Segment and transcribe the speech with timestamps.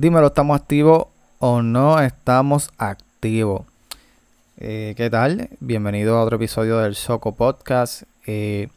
[0.00, 1.08] Dímelo, ¿estamos activos
[1.40, 3.66] o no estamos activos?
[4.56, 5.48] Eh, ¿Qué tal?
[5.58, 8.04] Bienvenido a otro episodio del Soco Podcast.
[8.24, 8.68] Eh,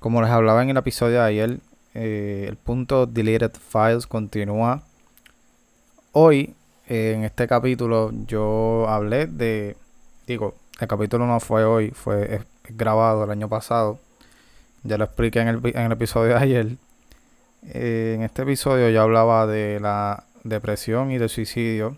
[0.00, 1.60] como les hablaba en el episodio de ayer,
[1.94, 4.82] eh, el punto Deleted Files continúa.
[6.12, 6.54] Hoy,
[6.88, 9.78] en este capítulo, yo hablé de.
[10.26, 13.98] Digo, el capítulo no fue hoy, fue grabado el año pasado.
[14.82, 16.66] Ya lo expliqué en el, en el episodio de ayer.
[17.62, 21.96] en este episodio yo hablaba de la depresión y de suicidio.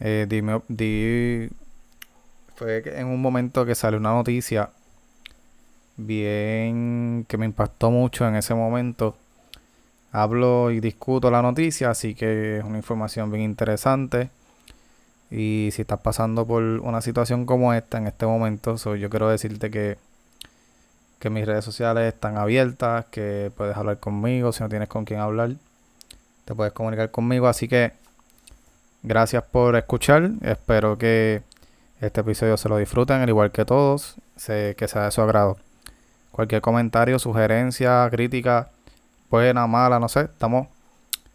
[0.00, 1.48] dime, di,
[2.56, 4.70] fue en un momento que salió una noticia
[5.98, 9.16] bien que me impactó mucho en ese momento.
[10.12, 14.30] Hablo y discuto la noticia, así que es una información bien interesante.
[15.30, 19.70] Y si estás pasando por una situación como esta en este momento, yo quiero decirte
[19.70, 19.98] que,
[21.18, 25.20] que mis redes sociales están abiertas, que puedes hablar conmigo si no tienes con quién
[25.20, 25.50] hablar.
[26.48, 27.92] Te puedes comunicar conmigo, así que
[29.02, 30.30] gracias por escuchar.
[30.40, 31.42] Espero que
[32.00, 35.58] este episodio se lo disfruten, al igual que todos, sé que sea de su agrado.
[36.30, 38.70] Cualquier comentario, sugerencia, crítica,
[39.30, 40.68] buena, mala, no sé, estamos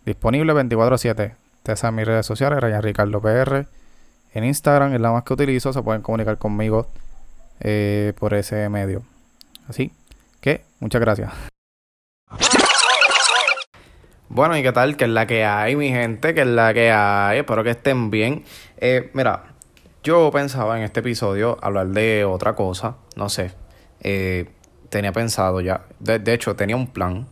[0.04, 1.36] disponibles 24-7.
[1.58, 3.68] Ustedes en mis redes sociales, Ryan Ricardo PR.
[4.34, 6.88] En Instagram es la más que utilizo, se pueden comunicar conmigo
[7.60, 9.04] eh, por ese medio.
[9.70, 9.92] Así
[10.42, 11.53] que, muchas gracias.
[14.36, 14.98] Bueno, ¿y qué tal?
[14.98, 16.34] ¿Qué es la que hay, mi gente?
[16.34, 17.38] ¿Qué es la que hay?
[17.38, 18.44] Espero que estén bien.
[18.78, 19.54] Eh, mira,
[20.02, 23.52] yo pensaba en este episodio hablar de otra cosa, no sé.
[24.00, 24.50] Eh,
[24.90, 27.28] tenía pensado ya, de, hecho tenía un plan,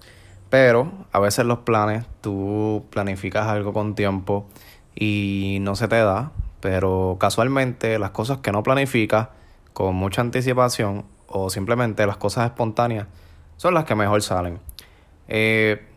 [0.52, 4.48] pero a veces los planes, tú planificas algo con tiempo
[4.94, 9.30] y no se te da, pero casualmente las cosas que no planificas
[9.74, 13.08] con mucha anticipación o simplemente las cosas espontáneas
[13.58, 14.60] son las que mejor salen.
[15.28, 15.88] Eh,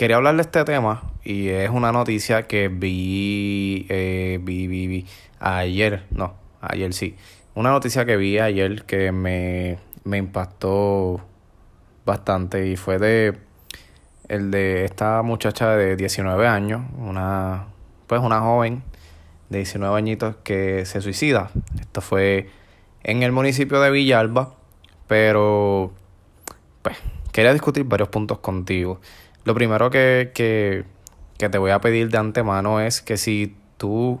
[0.00, 5.06] quería hablar de este tema y es una noticia que vi, eh, vi, vi, vi
[5.40, 7.16] ayer, no, ayer sí.
[7.54, 11.20] Una noticia que vi ayer que me, me impactó
[12.06, 13.40] bastante y fue de
[14.28, 17.66] el de esta muchacha de 19 años, una
[18.06, 18.82] pues una joven
[19.50, 21.50] de 19 añitos que se suicida.
[21.78, 22.48] Esto fue
[23.02, 24.54] en el municipio de Villalba,
[25.06, 25.92] pero
[26.80, 26.96] pues
[27.32, 28.98] quería discutir varios puntos contigo.
[29.50, 34.20] Lo primero que, que, te voy a pedir de antemano es que si tú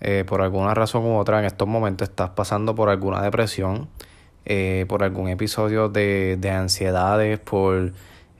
[0.00, 3.88] eh, por alguna razón u otra en estos momentos estás pasando por alguna depresión,
[4.44, 7.90] eh, por algún episodio de, de ansiedades, por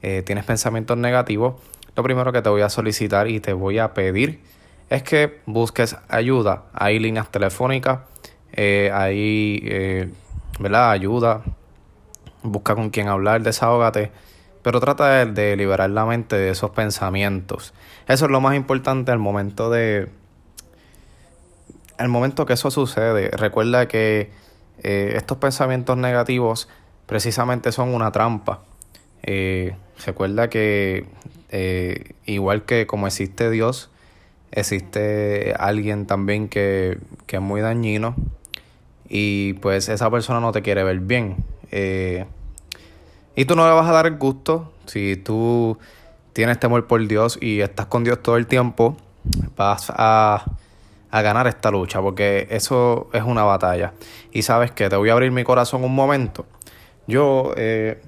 [0.02, 1.60] eh, tienes pensamientos negativos,
[1.96, 4.38] lo primero que te voy a solicitar y te voy a pedir
[4.90, 6.66] es que busques ayuda.
[6.72, 7.98] Hay líneas telefónicas,
[8.56, 10.08] hay
[10.60, 10.92] ¿verdad?
[10.92, 11.42] ayuda,
[12.44, 14.12] busca con quién hablar, desahógate,
[14.62, 17.74] pero trata de liberar la mente de esos pensamientos.
[18.08, 20.08] Eso es lo más importante al momento de
[21.98, 24.30] el momento que eso sucede, recuerda que
[24.82, 26.68] eh, estos pensamientos negativos
[27.06, 28.62] precisamente son una trampa.
[29.22, 31.06] Eh, recuerda que
[31.50, 33.90] eh, igual que como existe Dios,
[34.50, 38.16] existe alguien también que, que, es muy dañino
[39.08, 41.36] y pues esa persona no te quiere ver bien.
[43.34, 45.78] Y tú no le vas a dar el gusto si tú
[46.32, 48.96] tienes temor por Dios y estás con Dios todo el tiempo,
[49.56, 50.44] vas a
[51.12, 53.92] a ganar esta lucha, porque eso es una batalla.
[54.32, 56.46] Y sabes que te voy a abrir mi corazón un momento.
[57.06, 58.00] Yo eh,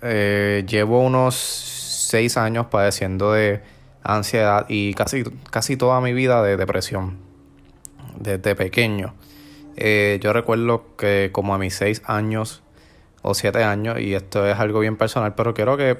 [0.00, 3.60] eh, llevo unos seis años padeciendo de
[4.02, 7.18] ansiedad y casi, casi toda mi vida de depresión,
[8.18, 9.14] desde pequeño.
[9.76, 12.62] Eh, yo recuerdo que como a mis seis años
[13.22, 15.98] o siete años, y esto es algo bien personal, pero quiero que,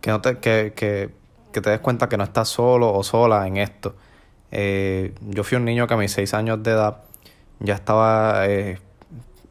[0.00, 1.10] que, no te, que, que,
[1.52, 3.94] que te des cuenta que no estás solo o sola en esto.
[4.50, 7.02] Eh, yo fui un niño que a mis seis años de edad
[7.60, 8.78] ya estaba eh,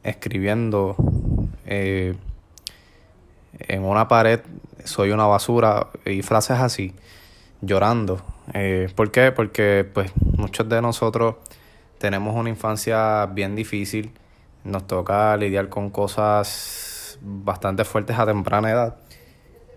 [0.04, 0.96] escribiendo
[1.66, 2.16] eh,
[3.60, 4.42] en una pared,
[4.84, 6.94] soy una basura y frases así,
[7.62, 8.22] llorando.
[8.96, 9.34] ¿Por qué?
[9.34, 11.36] Porque pues muchos de nosotros
[11.98, 14.12] tenemos una infancia bien difícil,
[14.68, 18.98] nos toca lidiar con cosas bastante fuertes a temprana edad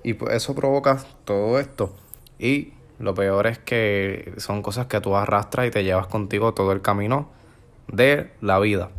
[0.03, 1.95] y pues eso provoca todo esto.
[2.39, 6.73] Y lo peor es que son cosas que tú arrastras y te llevas contigo todo
[6.73, 7.29] el camino
[7.89, 8.91] de la vida.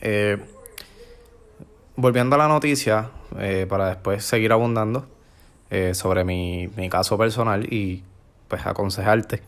[0.00, 0.38] Eh,
[1.96, 5.06] volviendo a la noticia, eh, para después seguir abundando
[5.70, 8.02] eh, sobre mi, caso personal y
[8.48, 9.42] pues aconsejarte.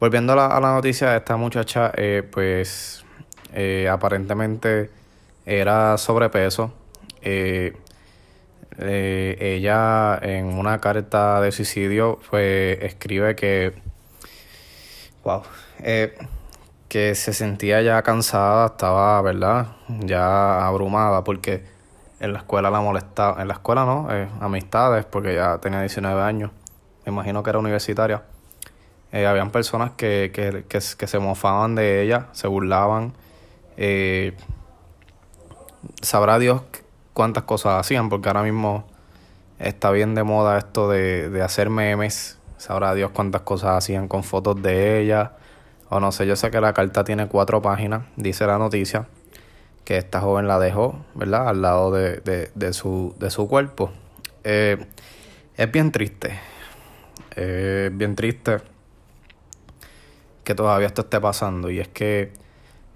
[0.00, 1.92] Volviendo a la, a la noticia, esta muchacha
[2.32, 3.03] pues
[3.90, 4.90] aparentemente
[5.46, 6.72] era sobrepeso.
[7.22, 7.72] eh,
[9.40, 13.74] ella en una carta de suicidio pues, escribe que,
[15.22, 15.42] wow,
[15.80, 16.16] eh,
[16.88, 19.66] que se sentía ya cansada, estaba, ¿verdad?
[20.00, 21.64] Ya abrumada porque
[22.20, 26.22] en la escuela la molestaba, en la escuela no, eh, amistades, porque ya tenía 19
[26.22, 26.52] años,
[27.04, 28.22] me imagino que era universitaria.
[29.12, 33.12] Eh, habían personas que, que, que, se mofaban de ella, se burlaban.
[33.76, 34.34] Eh,
[36.02, 36.62] sabrá Dios
[37.12, 38.84] cuántas cosas hacían, porque ahora mismo
[39.58, 42.38] está bien de moda esto de, de hacer memes.
[42.56, 45.32] Sabrá Dios cuántas cosas hacían con fotos de ella.
[45.90, 49.06] O no sé, yo sé que la carta tiene cuatro páginas, dice la noticia
[49.84, 51.48] que esta joven la dejó, ¿verdad?
[51.48, 53.90] Al lado de, de, de, su, de su cuerpo.
[54.42, 54.86] Eh,
[55.56, 56.38] es bien triste.
[57.36, 58.58] Es bien triste
[60.42, 61.70] que todavía esto esté pasando.
[61.70, 62.32] Y es que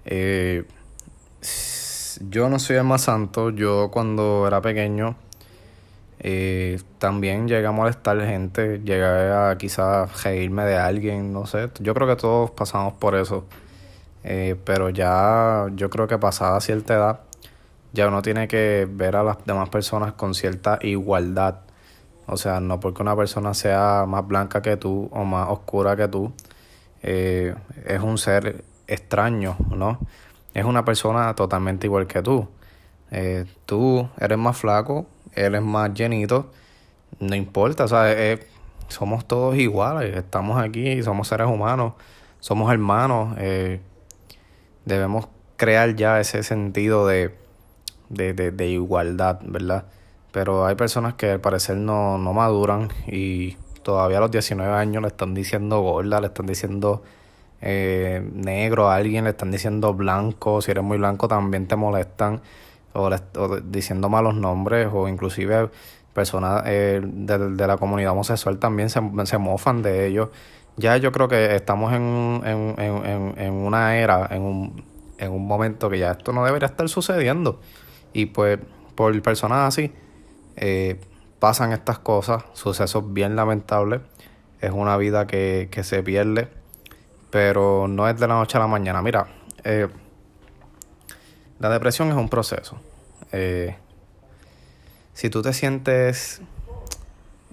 [0.05, 0.65] eh,
[2.29, 3.49] yo no soy el más santo.
[3.49, 5.15] Yo cuando era pequeño
[6.19, 8.79] eh, también llegué a molestar gente.
[8.79, 11.69] Llegué a quizás reírme de alguien, no sé.
[11.79, 13.45] Yo creo que todos pasamos por eso.
[14.23, 17.19] Eh, pero ya yo creo que pasada cierta edad,
[17.93, 21.61] ya uno tiene que ver a las demás personas con cierta igualdad.
[22.27, 26.07] O sea, no porque una persona sea más blanca que tú o más oscura que
[26.07, 26.33] tú,
[27.01, 27.55] eh,
[27.85, 29.99] es un ser extraño, ¿no?
[30.53, 32.47] Es una persona totalmente igual que tú.
[33.11, 36.51] Eh, tú eres más flaco, él es más llenito,
[37.19, 38.05] no importa, o sea,
[38.87, 41.93] somos todos iguales, estamos aquí, somos seres humanos,
[42.39, 43.35] somos hermanos.
[43.39, 43.79] Eh,
[44.85, 45.27] debemos
[45.57, 47.35] crear ya ese sentido de,
[48.09, 49.85] de, de, igualdad, ¿verdad?
[50.31, 55.01] Pero hay personas que al parecer no, no maduran y todavía a los 19 años
[55.01, 57.03] le están diciendo gorda, le están diciendo
[57.61, 62.41] eh, negro a alguien, le están diciendo blanco, si eres muy blanco también te molestan,
[62.93, 63.09] o,
[63.63, 65.69] diciendo malos nombres, o inclusive
[66.13, 70.29] personas eh, de, de, la comunidad homosexual también se, se mofan de ellos
[70.79, 74.83] ya yo creo que estamos en, en, en, en una era, en un,
[75.17, 77.59] en un momento que ya esto no debería estar sucediendo.
[78.13, 78.59] Y pues
[78.95, 79.91] por personas así
[80.55, 80.99] eh,
[81.39, 84.01] pasan estas cosas, sucesos bien lamentables.
[84.61, 86.49] Es una vida que, que se pierde,
[87.29, 89.01] pero no es de la noche a la mañana.
[89.01, 89.27] Mira,
[89.63, 89.87] eh,
[91.59, 92.79] la depresión es un proceso.
[93.31, 93.75] Eh,
[95.13, 96.41] si tú te sientes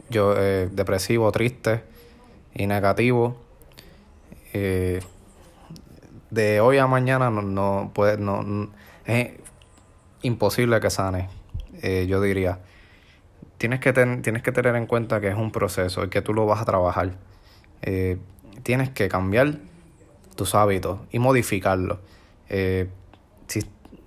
[0.09, 1.83] yo depresivo, triste,
[2.55, 3.37] y negativo,
[4.53, 5.01] eh,
[6.31, 8.71] de hoy a mañana no, no puede, no,
[9.05, 9.31] es
[10.23, 11.29] imposible que sane,
[11.83, 12.61] eh, yo diría.
[13.59, 16.47] Tienes que, tienes que tener en cuenta que es un proceso y que tú lo
[16.47, 17.13] vas a trabajar.
[17.83, 18.19] Eh,
[18.67, 19.61] tienes que cambiar
[20.35, 21.99] tus hábitos y modificarlos.
[22.49, 23.63] si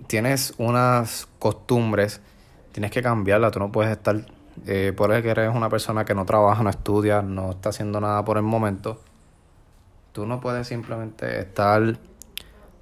[0.08, 2.20] tienes unas costumbres,
[2.74, 3.54] tienes que cambiarlas.
[3.54, 4.26] Tú no puedes estar
[4.66, 8.02] eh, por el que eres una persona que no trabaja, no estudia, no está haciendo
[8.02, 9.02] nada por el momento,
[10.12, 11.98] tú no puedes simplemente estar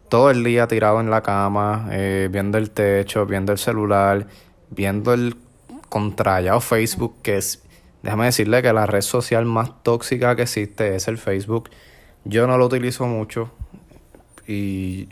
[0.10, 4.28] todo el día tirado en la cama, eh, viendo el techo, viendo el celular,
[4.70, 5.36] viendo el
[5.90, 7.64] contrallado Facebook, que es,
[8.04, 11.70] déjame decirle que la red social más tóxica que existe es el Facebook.
[12.26, 13.52] Yo no lo utilizo mucho
[14.48, 15.10] y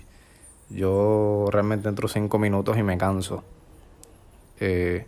[0.70, 3.44] yo realmente entro cinco minutos y me canso.
[4.60, 5.06] Eh,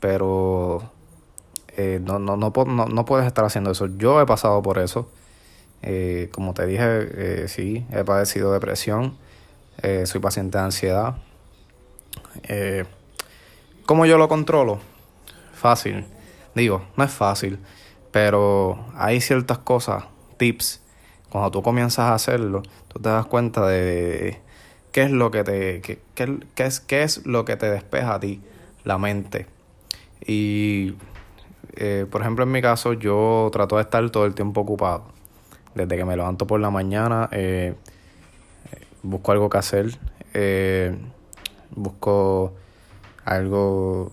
[0.00, 0.90] pero
[1.76, 3.86] eh, no, no, no, no, puedes estar haciendo eso.
[3.98, 5.10] Yo he pasado por eso.
[5.82, 9.16] Eh, como te dije, eh, sí, he padecido depresión,
[10.04, 11.16] soy paciente de ansiedad.
[13.84, 14.80] ¿Cómo yo lo controlo?
[15.52, 16.06] Fácil.
[16.56, 17.60] Digo, no es fácil,
[18.10, 20.06] pero hay ciertas cosas,
[20.38, 20.82] tips.
[21.30, 24.40] Cuando tú comienzas a hacerlo, tú te das cuenta de
[24.90, 28.20] qué es lo que te, qué, qué es, qué es lo que te despeja a
[28.20, 28.40] ti
[28.82, 29.46] la mente
[30.24, 30.94] y,
[31.76, 35.04] eh, por ejemplo, en mi caso, yo trato de estar todo el tiempo ocupado.
[35.74, 37.74] Desde que me levanto por la mañana, eh,
[39.02, 39.98] busco algo que hacer,
[40.34, 40.96] eh,
[41.70, 42.54] busco
[43.24, 44.10] algo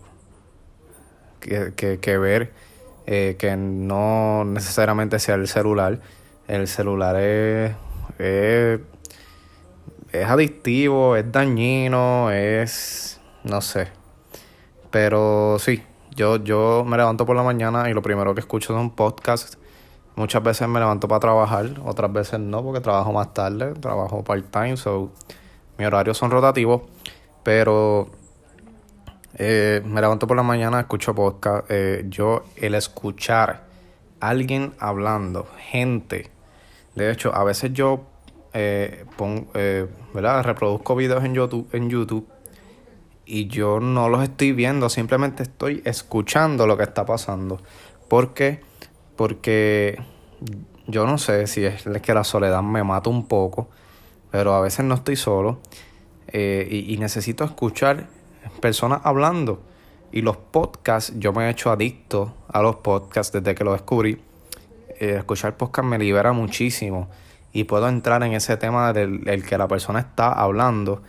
[1.43, 2.53] que, que, que ver,
[3.05, 6.00] que no necesariamente sea el celular.
[6.47, 7.75] El celular es,
[8.19, 8.79] es,
[10.12, 13.88] es adictivo, es dañino, es, no sé.
[14.91, 15.83] Pero sí,
[16.15, 19.57] yo, yo me levanto por la mañana y lo primero que escucho son podcasts.
[20.15, 24.77] Muchas veces me levanto para trabajar, otras veces no, porque trabajo más tarde, trabajo part-time,
[24.77, 25.12] so
[25.77, 26.83] mis horarios son rotativos.
[27.41, 28.12] Pero
[29.36, 31.66] eh, me levanto por la mañana, escucho podcast.
[31.70, 33.63] Eh, yo, el escuchar
[34.20, 36.30] alguien hablando, gente.
[36.96, 38.06] De hecho, a veces yo
[38.54, 39.52] eh, pongo,
[40.13, 40.44] ¿verdad?
[40.44, 42.28] reproduzco videos en YouTube, en YouTube
[43.25, 47.62] y yo no los estoy viendo, simplemente estoy escuchando lo que está pasando.
[48.08, 48.62] ¿Por qué?
[49.16, 50.00] Porque
[50.88, 53.70] yo no sé si es que la soledad me mata un poco,
[54.32, 55.60] pero a veces no estoy solo
[56.28, 58.08] eh, y, necesito escuchar
[58.59, 59.62] personas hablando.
[60.12, 64.21] Y los podcasts, yo me he hecho adicto a los podcasts desde que lo descubrí.
[65.00, 67.09] Eh, escuchar podcast me libera muchísimo
[67.51, 71.01] y puedo entrar en ese tema del que la persona está hablando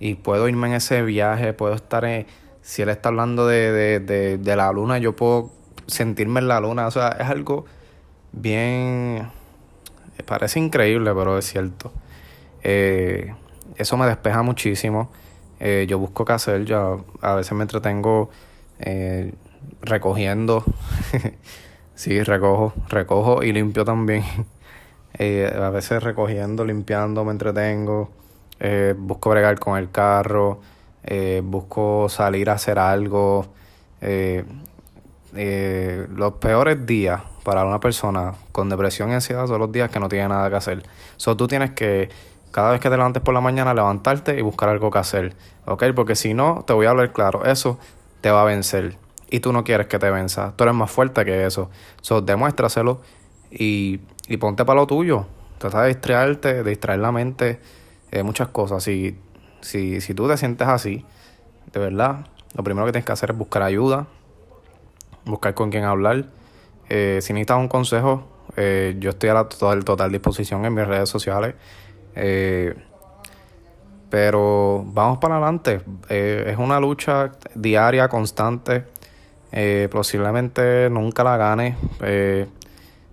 [0.00, 2.26] y puedo irme en ese viaje, puedo estar en,
[2.60, 5.50] si él está hablando de, de, de, la luna, yo puedo
[5.86, 7.66] sentirme en la luna, o sea, es algo
[8.32, 9.28] bien,
[10.26, 11.92] parece increíble, pero es cierto.
[12.64, 13.32] Eh,
[13.76, 15.10] eso me despeja muchísimo.
[15.64, 18.30] Eh, yo busco qué hacer, yo a veces me entretengo
[18.80, 19.32] eh,
[19.80, 20.64] recogiendo.
[21.94, 24.24] sí, recojo, recojo y limpio también.
[25.14, 28.10] a veces recogiendo, limpiando, me entretengo.
[28.58, 30.60] Eh, busco bregar con el carro,
[31.04, 33.46] eh, busco salir a hacer algo.
[34.00, 34.44] Eh,
[36.14, 40.08] los peores días para una persona con depresión y ansiedad son los días que no
[40.08, 40.82] tiene nada que hacer.
[41.16, 42.10] So, tú tienes que,
[42.52, 45.34] cada vez que te levantes por la mañana, levantarte y buscar algo que hacer.
[45.64, 45.84] ¿Ok?
[45.96, 47.78] Porque si no, te voy a hablar claro, eso
[48.20, 48.96] te va a vencer.
[49.30, 50.52] Y tú no quieres que te venza.
[50.54, 51.70] Tú eres más fuerte que eso.
[52.02, 53.00] So, demuéstraselo
[53.50, 55.26] y, y ponte para lo tuyo.
[55.58, 57.58] Trata de distraerte, de distraer la mente
[58.12, 58.84] eh, muchas cosas.
[58.84, 59.18] Si,
[59.62, 61.04] si, si tú te sientes así,
[61.72, 64.06] de verdad, lo primero que tienes que hacer es buscar ayuda,
[65.24, 66.26] buscar con quién hablar.
[66.90, 70.86] Eh, si necesitas un consejo, eh, yo estoy a la total, total disposición en mis
[70.86, 71.54] redes sociales.
[74.10, 75.80] Pero vamos para adelante.
[76.08, 78.84] es una lucha diaria, constante.
[79.90, 81.76] posiblemente nunca la ganes,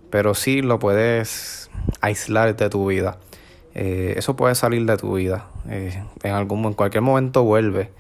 [0.09, 1.69] pero sí lo puedes
[2.01, 3.17] aislar de tu vida.
[3.75, 5.47] Eh, eso puede salir de tu vida.
[5.69, 7.91] Eh, en algún en cualquier momento vuelve,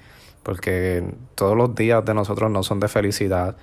[0.43, 1.03] porque
[1.35, 3.55] todos los días de nosotros no son de felicidad.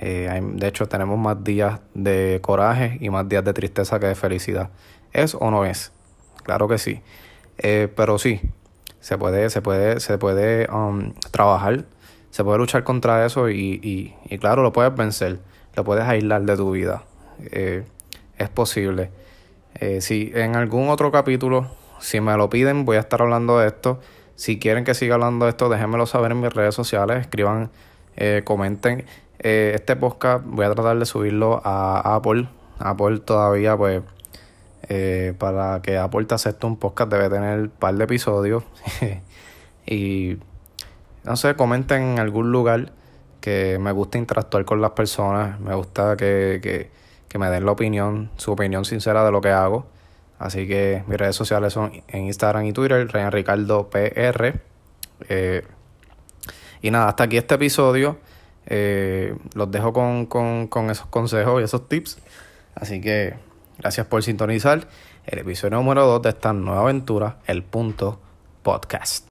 [0.00, 4.14] Eh, de hecho, tenemos más días de coraje y más días de tristeza que de
[4.14, 4.70] felicidad.
[5.12, 5.92] ¿Es o no es?
[6.48, 7.02] Claro que sí.
[7.94, 8.40] pero sí,
[9.00, 11.84] se puede, se puede, se puede um, trabajar,
[12.30, 15.40] se puede luchar contra eso y, y, claro, lo puedes vencer,
[15.76, 17.04] lo puedes aislar de tu vida.
[17.42, 19.10] es posible.
[19.80, 21.68] Eh, si en algún otro capítulo,
[22.00, 24.00] si me lo piden, voy a estar hablando de esto.
[24.34, 27.70] Si quieren que siga hablando de esto, déjenmelo saber en mis redes sociales, escriban,
[28.16, 29.04] eh, comenten.
[29.38, 32.48] Eh, este podcast voy a tratar de subirlo a Apple.
[32.78, 34.02] Apple todavía, pues,
[35.38, 38.64] para que Apple te acepte un podcast debe tener un par de episodios.
[39.86, 40.38] y,
[41.24, 42.92] no sé, comenten en algún lugar
[43.40, 45.58] que me gusta interactuar con las personas.
[45.60, 46.90] Me gusta que, que
[47.28, 49.86] que me den la opinión, su opinión sincera de lo que hago.
[50.38, 54.60] Así que mis redes sociales son en Instagram y Twitter, Ryan Ricardo PR.
[55.28, 55.62] Eh,
[56.80, 58.18] y nada, hasta aquí este episodio.
[58.66, 62.18] Eh, los dejo con, con, con esos consejos y esos tips.
[62.74, 63.34] Así que
[63.78, 64.88] gracias por sintonizar
[65.26, 68.20] el episodio número 2 de esta nueva aventura, El Punto
[68.62, 69.26] Podcast.